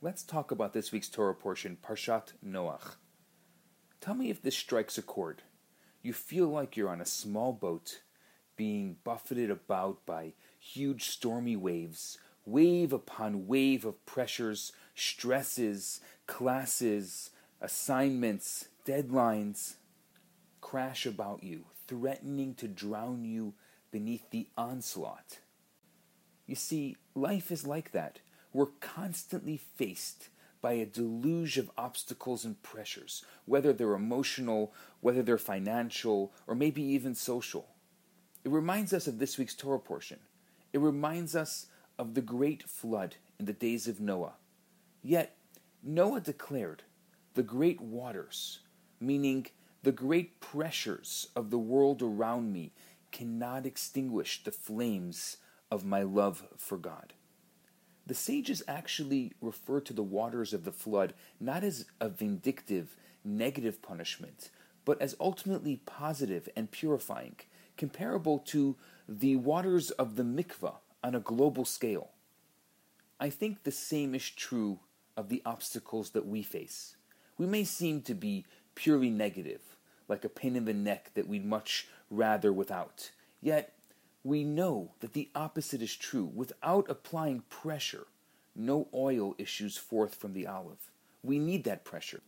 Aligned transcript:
Let's 0.00 0.22
talk 0.22 0.52
about 0.52 0.72
this 0.72 0.92
week's 0.92 1.08
Torah 1.08 1.34
portion, 1.34 1.76
Parshat 1.82 2.34
Noach. 2.44 2.94
Tell 4.00 4.14
me 4.14 4.30
if 4.30 4.40
this 4.40 4.56
strikes 4.56 4.96
a 4.96 5.02
chord. 5.02 5.42
You 6.02 6.12
feel 6.12 6.46
like 6.46 6.76
you're 6.76 6.88
on 6.88 7.00
a 7.00 7.06
small 7.06 7.52
boat 7.52 8.02
being 8.56 8.98
buffeted 9.02 9.50
about 9.50 10.06
by 10.06 10.34
huge 10.60 11.08
stormy 11.08 11.56
waves, 11.56 12.16
wave 12.44 12.92
upon 12.92 13.48
wave 13.48 13.84
of 13.84 14.06
pressures, 14.06 14.70
stresses, 14.94 16.00
classes, 16.28 17.30
assignments, 17.60 18.68
deadlines 18.86 19.74
crash 20.60 21.06
about 21.06 21.42
you, 21.42 21.64
threatening 21.86 22.54
to 22.54 22.68
drown 22.68 23.24
you 23.24 23.54
beneath 23.90 24.30
the 24.30 24.48
onslaught. 24.56 25.38
You 26.46 26.54
see, 26.54 26.96
life 27.14 27.50
is 27.50 27.66
like 27.66 27.92
that. 27.92 28.20
We're 28.52 28.66
constantly 28.80 29.56
faced 29.56 30.28
by 30.60 30.72
a 30.72 30.86
deluge 30.86 31.58
of 31.58 31.70
obstacles 31.76 32.44
and 32.44 32.62
pressures, 32.62 33.24
whether 33.44 33.72
they're 33.72 33.94
emotional, 33.94 34.72
whether 35.00 35.22
they're 35.22 35.38
financial, 35.38 36.32
or 36.46 36.54
maybe 36.54 36.82
even 36.82 37.14
social. 37.14 37.68
It 38.44 38.50
reminds 38.50 38.92
us 38.92 39.06
of 39.06 39.18
this 39.18 39.38
week's 39.38 39.54
Torah 39.54 39.78
portion. 39.78 40.18
It 40.72 40.80
reminds 40.80 41.36
us 41.36 41.66
of 41.98 42.14
the 42.14 42.20
great 42.20 42.62
flood 42.64 43.16
in 43.38 43.46
the 43.46 43.52
days 43.52 43.86
of 43.86 44.00
Noah. 44.00 44.34
Yet, 45.02 45.36
Noah 45.82 46.20
declared, 46.20 46.82
the 47.34 47.42
great 47.42 47.80
waters, 47.80 48.60
meaning 49.00 49.46
the 49.82 49.92
great 49.92 50.40
pressures 50.40 51.28
of 51.36 51.50
the 51.50 51.58
world 51.58 52.02
around 52.02 52.52
me, 52.52 52.72
cannot 53.12 53.64
extinguish 53.64 54.42
the 54.42 54.50
flames 54.50 55.36
of 55.70 55.84
my 55.84 56.02
love 56.02 56.46
for 56.56 56.76
God. 56.76 57.14
The 58.08 58.14
sages 58.14 58.62
actually 58.66 59.32
refer 59.42 59.80
to 59.80 59.92
the 59.92 60.02
waters 60.02 60.54
of 60.54 60.64
the 60.64 60.72
flood 60.72 61.12
not 61.38 61.62
as 61.62 61.84
a 62.00 62.08
vindictive, 62.08 62.96
negative 63.22 63.82
punishment, 63.82 64.48
but 64.86 65.00
as 65.02 65.14
ultimately 65.20 65.82
positive 65.84 66.48
and 66.56 66.70
purifying, 66.70 67.36
comparable 67.76 68.38
to 68.46 68.76
the 69.06 69.36
waters 69.36 69.90
of 69.90 70.16
the 70.16 70.22
mikvah 70.22 70.76
on 71.04 71.14
a 71.14 71.20
global 71.20 71.66
scale. 71.66 72.08
I 73.20 73.28
think 73.28 73.62
the 73.62 73.70
same 73.70 74.14
is 74.14 74.30
true 74.30 74.78
of 75.14 75.28
the 75.28 75.42
obstacles 75.44 76.10
that 76.12 76.26
we 76.26 76.42
face. 76.42 76.96
We 77.36 77.44
may 77.44 77.64
seem 77.64 78.00
to 78.02 78.14
be 78.14 78.46
purely 78.74 79.10
negative, 79.10 79.60
like 80.08 80.24
a 80.24 80.30
pain 80.30 80.56
in 80.56 80.64
the 80.64 80.72
neck 80.72 81.10
that 81.12 81.28
we'd 81.28 81.44
much 81.44 81.88
rather 82.10 82.54
without. 82.54 83.10
Yet, 83.42 83.74
we 84.28 84.44
know 84.44 84.90
that 85.00 85.14
the 85.14 85.30
opposite 85.34 85.80
is 85.80 85.96
true. 85.96 86.30
Without 86.34 86.90
applying 86.90 87.40
pressure, 87.48 88.06
no 88.54 88.86
oil 88.92 89.34
issues 89.38 89.78
forth 89.78 90.14
from 90.14 90.34
the 90.34 90.46
olive. 90.46 90.90
We 91.22 91.38
need 91.38 91.64
that 91.64 91.82
pressure. 91.82 92.20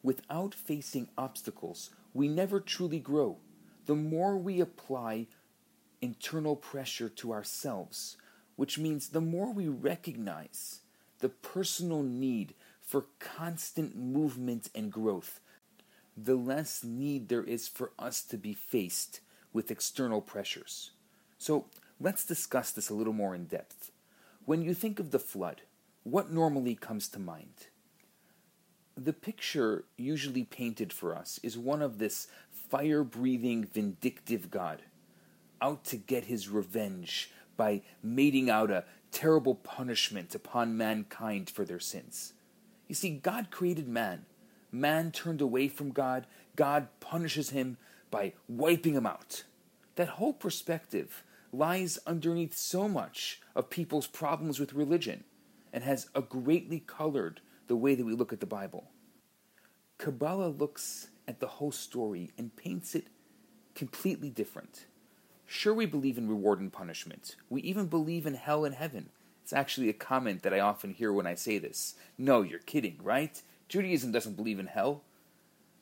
Without 0.00 0.54
facing 0.54 1.08
obstacles, 1.18 1.90
we 2.14 2.28
never 2.28 2.60
truly 2.60 3.00
grow. 3.00 3.38
The 3.86 3.96
more 3.96 4.36
we 4.36 4.60
apply 4.60 5.26
internal 6.00 6.54
pressure 6.54 7.08
to 7.08 7.32
ourselves, 7.32 8.16
which 8.54 8.78
means 8.78 9.08
the 9.08 9.20
more 9.20 9.52
we 9.52 9.66
recognize 9.66 10.82
the 11.18 11.28
personal 11.28 12.04
need 12.04 12.54
for 12.80 13.06
constant 13.18 13.96
movement 13.96 14.70
and 14.76 14.92
growth, 14.92 15.40
the 16.16 16.36
less 16.36 16.84
need 16.84 17.28
there 17.28 17.42
is 17.42 17.66
for 17.66 17.90
us 17.98 18.22
to 18.22 18.36
be 18.36 18.54
faced 18.54 19.20
with 19.52 19.72
external 19.72 20.20
pressures. 20.20 20.92
So 21.38 21.66
let's 22.00 22.24
discuss 22.24 22.72
this 22.72 22.90
a 22.90 22.94
little 22.94 23.12
more 23.12 23.34
in 23.34 23.44
depth. 23.44 23.90
When 24.44 24.62
you 24.62 24.74
think 24.74 24.98
of 24.98 25.10
the 25.10 25.18
flood, 25.18 25.62
what 26.02 26.30
normally 26.30 26.74
comes 26.74 27.08
to 27.08 27.18
mind? 27.18 27.66
The 28.96 29.12
picture 29.12 29.84
usually 29.96 30.42
painted 30.42 30.92
for 30.92 31.14
us 31.14 31.38
is 31.42 31.56
one 31.56 31.82
of 31.82 31.98
this 31.98 32.26
fire 32.50 33.04
breathing, 33.04 33.64
vindictive 33.64 34.50
God, 34.50 34.82
out 35.62 35.84
to 35.84 35.96
get 35.96 36.24
his 36.24 36.48
revenge 36.48 37.30
by 37.56 37.82
meting 38.02 38.50
out 38.50 38.70
a 38.70 38.84
terrible 39.12 39.54
punishment 39.54 40.34
upon 40.34 40.76
mankind 40.76 41.48
for 41.48 41.64
their 41.64 41.80
sins. 41.80 42.32
You 42.88 42.94
see, 42.94 43.10
God 43.10 43.50
created 43.50 43.88
man. 43.88 44.26
Man 44.72 45.12
turned 45.12 45.40
away 45.40 45.68
from 45.68 45.90
God. 45.90 46.26
God 46.56 46.88
punishes 47.00 47.50
him 47.50 47.76
by 48.10 48.32
wiping 48.48 48.94
him 48.94 49.06
out. 49.06 49.44
That 49.96 50.08
whole 50.08 50.32
perspective 50.32 51.22
lies 51.52 51.98
underneath 52.06 52.56
so 52.56 52.88
much 52.88 53.40
of 53.54 53.70
people's 53.70 54.06
problems 54.06 54.60
with 54.60 54.74
religion 54.74 55.24
and 55.72 55.84
has 55.84 56.08
greatly 56.28 56.80
colored 56.80 57.40
the 57.66 57.76
way 57.76 57.94
that 57.94 58.04
we 58.04 58.14
look 58.14 58.32
at 58.32 58.40
the 58.40 58.46
Bible. 58.46 58.90
Kabbalah 59.98 60.48
looks 60.48 61.08
at 61.26 61.40
the 61.40 61.46
whole 61.46 61.72
story 61.72 62.30
and 62.38 62.56
paints 62.56 62.94
it 62.94 63.08
completely 63.74 64.30
different. 64.30 64.86
Sure, 65.46 65.74
we 65.74 65.86
believe 65.86 66.18
in 66.18 66.28
reward 66.28 66.60
and 66.60 66.72
punishment. 66.72 67.36
We 67.48 67.62
even 67.62 67.86
believe 67.86 68.26
in 68.26 68.34
hell 68.34 68.64
and 68.64 68.74
heaven. 68.74 69.10
It's 69.42 69.52
actually 69.52 69.88
a 69.88 69.94
comment 69.94 70.42
that 70.42 70.52
I 70.52 70.60
often 70.60 70.92
hear 70.92 71.12
when 71.12 71.26
I 71.26 71.34
say 71.34 71.58
this. 71.58 71.94
No, 72.18 72.42
you're 72.42 72.58
kidding, 72.58 72.98
right? 73.02 73.40
Judaism 73.68 74.12
doesn't 74.12 74.36
believe 74.36 74.58
in 74.58 74.66
hell. 74.66 75.02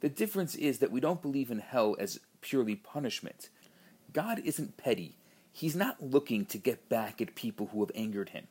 The 0.00 0.08
difference 0.08 0.56
is 0.56 0.80
that 0.80 0.90
we 0.90 0.98
don't 1.00 1.22
believe 1.22 1.50
in 1.50 1.60
hell 1.60 1.94
as 1.98 2.18
purely 2.40 2.74
punishment. 2.74 3.50
God 4.12 4.40
isn't 4.44 4.76
petty. 4.76 5.16
He's 5.52 5.76
not 5.76 6.02
looking 6.02 6.46
to 6.46 6.58
get 6.58 6.88
back 6.88 7.20
at 7.20 7.34
people 7.34 7.68
who 7.72 7.80
have 7.80 7.92
angered 7.94 8.30
him. 8.30 8.48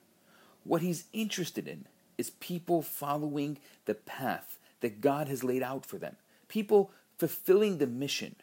What 0.64 0.82
he's 0.82 1.06
interested 1.12 1.68
in 1.68 1.86
is 2.18 2.30
people 2.30 2.82
following 2.82 3.58
the 3.86 3.96
path 3.96 4.60
that 4.82 5.02
God 5.02 5.28
has 5.28 5.44
laid 5.44 5.64
out 5.64 5.86
for 5.86 5.98
them, 5.98 6.16
people 6.48 6.92
fulfilling 7.18 7.78
the 7.78 7.88
mission 7.88 8.36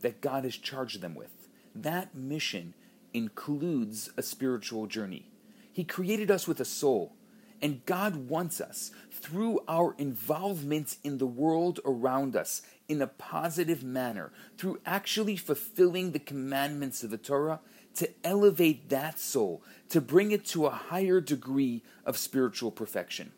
that 0.00 0.20
God 0.20 0.44
has 0.44 0.56
charged 0.56 1.00
them 1.00 1.14
with. 1.14 1.48
That 1.74 2.14
mission 2.14 2.74
includes 3.14 4.10
a 4.16 4.22
spiritual 4.22 4.86
journey. 4.86 5.30
He 5.72 5.84
created 5.84 6.30
us 6.30 6.46
with 6.46 6.60
a 6.60 6.64
soul, 6.64 7.14
and 7.62 7.84
God 7.86 8.28
wants 8.28 8.60
us, 8.60 8.90
through 9.10 9.60
our 9.66 9.94
involvement 9.98 10.96
in 11.02 11.18
the 11.18 11.26
world 11.26 11.80
around 11.84 12.36
us 12.36 12.62
in 12.88 13.02
a 13.02 13.06
positive 13.06 13.82
manner, 13.82 14.30
through 14.58 14.80
actually 14.84 15.36
fulfilling 15.36 16.12
the 16.12 16.18
commandments 16.18 17.02
of 17.02 17.10
the 17.10 17.18
Torah, 17.18 17.60
to 17.94 18.10
elevate 18.24 18.90
that 18.90 19.18
soul, 19.18 19.62
to 19.88 20.00
bring 20.00 20.30
it 20.30 20.44
to 20.44 20.66
a 20.66 20.70
higher 20.70 21.20
degree 21.20 21.82
of 22.04 22.18
spiritual 22.18 22.70
perfection. 22.70 23.32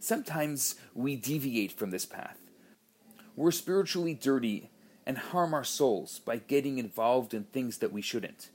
Sometimes 0.00 0.76
we 0.94 1.14
deviate 1.14 1.72
from 1.72 1.90
this 1.90 2.06
path. 2.06 2.38
We're 3.36 3.52
spiritually 3.52 4.14
dirty 4.14 4.70
and 5.06 5.18
harm 5.18 5.54
our 5.54 5.64
souls 5.64 6.18
by 6.18 6.38
getting 6.38 6.78
involved 6.78 7.34
in 7.34 7.44
things 7.44 7.78
that 7.78 7.92
we 7.92 8.02
shouldn't, 8.02 8.48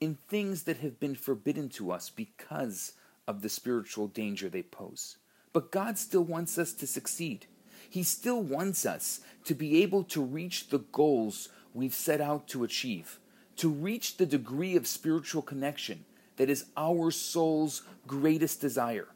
in 0.00 0.18
things 0.28 0.64
that 0.64 0.78
have 0.78 0.98
been 1.00 1.14
forbidden 1.14 1.68
to 1.70 1.92
us 1.92 2.10
because 2.10 2.92
of 3.26 3.42
the 3.42 3.48
spiritual 3.48 4.08
danger 4.08 4.48
they 4.48 4.62
pose. 4.62 5.16
But 5.52 5.72
God 5.72 5.98
still 5.98 6.24
wants 6.24 6.58
us 6.58 6.72
to 6.74 6.86
succeed. 6.86 7.46
He 7.88 8.02
still 8.02 8.42
wants 8.42 8.84
us 8.84 9.20
to 9.44 9.54
be 9.54 9.82
able 9.82 10.04
to 10.04 10.22
reach 10.22 10.68
the 10.68 10.78
goals 10.78 11.48
we've 11.72 11.94
set 11.94 12.20
out 12.20 12.48
to 12.48 12.64
achieve 12.64 13.18
to 13.56 13.70
reach 13.70 14.16
the 14.16 14.26
degree 14.26 14.76
of 14.76 14.86
spiritual 14.86 15.42
connection 15.42 16.04
that 16.36 16.50
is 16.50 16.66
our 16.76 17.10
soul's 17.10 17.82
greatest 18.06 18.60
desire. 18.60 19.08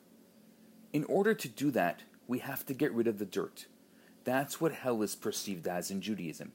In 0.92 1.04
order 1.04 1.34
to 1.34 1.48
do 1.48 1.70
that, 1.72 2.02
we 2.26 2.38
have 2.38 2.64
to 2.66 2.74
get 2.74 2.92
rid 2.92 3.06
of 3.06 3.18
the 3.18 3.26
dirt. 3.26 3.66
That's 4.24 4.60
what 4.60 4.72
hell 4.72 5.02
is 5.02 5.14
perceived 5.14 5.66
as 5.66 5.90
in 5.90 6.00
Judaism. 6.00 6.52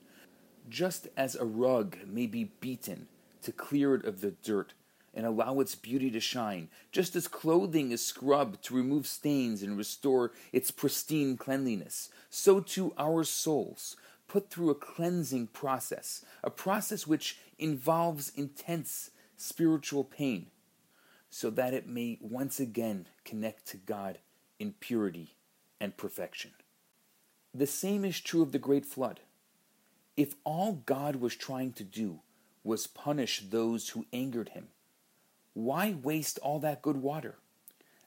Just 0.67 1.07
as 1.15 1.35
a 1.35 1.45
rug 1.45 1.97
may 2.07 2.25
be 2.25 2.45
beaten 2.59 3.07
to 3.43 3.51
clear 3.51 3.95
it 3.95 4.05
of 4.05 4.21
the 4.21 4.31
dirt 4.31 4.73
and 5.15 5.25
allow 5.25 5.59
its 5.59 5.75
beauty 5.75 6.11
to 6.11 6.19
shine, 6.19 6.67
just 6.91 7.15
as 7.15 7.27
clothing 7.27 7.91
is 7.91 8.05
scrubbed 8.05 8.61
to 8.63 8.75
remove 8.75 9.07
stains 9.07 9.63
and 9.63 9.77
restore 9.77 10.31
its 10.51 10.69
pristine 10.69 11.37
cleanliness, 11.37 12.09
so 12.29 12.59
too 12.59 12.93
our 12.97 13.23
souls 13.23 13.95
put 14.27 14.49
through 14.49 14.69
a 14.69 14.75
cleansing 14.75 15.47
process, 15.47 16.25
a 16.43 16.49
process 16.49 17.07
which 17.07 17.39
involves 17.57 18.31
intense 18.35 19.11
spiritual 19.37 20.03
pain, 20.03 20.47
so 21.29 21.49
that 21.49 21.73
it 21.73 21.87
may 21.87 22.17
once 22.21 22.59
again 22.59 23.07
connect 23.23 23.67
to 23.67 23.77
God 23.77 24.19
in 24.59 24.73
purity 24.79 25.35
and 25.79 25.95
perfection. 25.97 26.51
The 27.53 27.67
same 27.67 28.03
is 28.03 28.19
true 28.19 28.41
of 28.41 28.51
the 28.51 28.59
Great 28.59 28.85
Flood. 28.85 29.21
If 30.17 30.35
all 30.43 30.81
God 30.85 31.17
was 31.17 31.35
trying 31.35 31.73
to 31.73 31.83
do 31.83 32.21
was 32.63 32.87
punish 32.87 33.41
those 33.49 33.89
who 33.89 34.05
angered 34.11 34.49
him, 34.49 34.67
why 35.55 35.95
waste 36.03 36.37
all 36.43 36.59
that 36.59 36.83
good 36.83 36.97
water? 36.97 37.37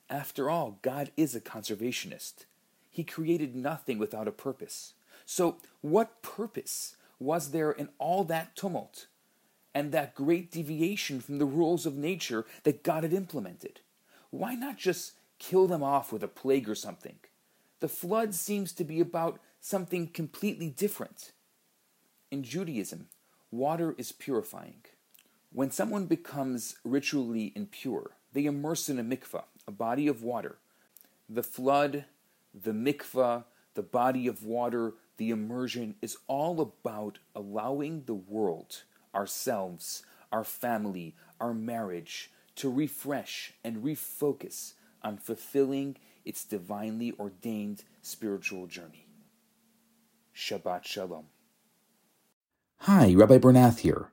After 0.09 0.49
all, 0.49 0.79
God 0.83 1.11
is 1.17 1.35
a 1.35 1.41
conservationist. 1.41 2.45
He 2.89 3.03
created 3.03 3.57
nothing 3.57 3.99
without 3.99 4.29
a 4.29 4.33
purpose. 4.33 4.93
So, 5.27 5.57
what 5.81 6.23
purpose 6.23 6.95
was 7.19 7.51
there 7.51 7.73
in 7.73 7.89
all 7.99 8.23
that 8.25 8.55
tumult 8.55 9.07
and 9.75 9.91
that 9.91 10.15
great 10.15 10.53
deviation 10.53 11.21
from 11.21 11.39
the 11.39 11.45
rules 11.45 11.85
of 11.85 11.97
nature 11.97 12.47
that 12.63 12.85
God 12.85 13.03
had 13.03 13.13
implemented? 13.13 13.81
Why 14.31 14.55
not 14.55 14.79
just 14.79 15.15
kill 15.39 15.67
them 15.67 15.83
off 15.83 16.13
with 16.13 16.23
a 16.23 16.29
plague 16.29 16.69
or 16.69 16.75
something. 16.75 17.17
The 17.81 17.89
flood 17.89 18.35
seems 18.35 18.73
to 18.73 18.85
be 18.85 19.01
about 19.01 19.39
something 19.61 20.09
completely 20.09 20.71
different. 20.71 21.33
In 22.31 22.43
Judaism, 22.43 23.09
water 23.51 23.95
is 23.97 24.13
purifying. 24.13 24.83
When 25.53 25.71
someone 25.71 26.07
becomes 26.07 26.77
ritually 26.85 27.53
impure, 27.57 28.13
they 28.33 28.45
immerse 28.45 28.89
in 28.89 28.99
a 28.99 29.05
mikvah, 29.05 29.45
a 29.67 29.71
body 29.73 30.07
of 30.07 30.23
water. 30.23 30.59
The 31.29 31.43
flood, 31.43 32.05
the 32.55 32.73
mikvah, 32.73 33.45
the 33.75 33.83
body 33.83 34.27
of 34.27 34.45
water, 34.45 34.95
the 35.17 35.31
immersion 35.31 35.95
is 36.03 36.19
all 36.27 36.61
about 36.61 37.19
allowing 37.35 38.05
the 38.05 38.15
world, 38.15 38.83
ourselves, 39.15 40.03
our 40.31 40.45
family, 40.45 41.15
our 41.41 41.55
marriage, 41.55 42.31
to 42.57 42.71
refresh 42.71 43.55
and 43.65 43.83
refocus 43.85 44.75
on 45.03 45.17
fulfilling 45.17 45.97
its 46.25 46.45
divinely 46.45 47.15
ordained 47.19 47.85
spiritual 48.03 48.67
journey. 48.67 49.07
Shabbat 50.37 50.85
Shalom. 50.85 51.27
Hi, 52.83 53.15
Rabbi 53.15 53.39
Bernath 53.39 53.79
here. 53.79 54.13